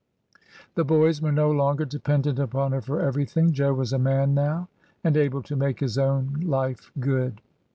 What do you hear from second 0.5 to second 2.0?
The boys were no longer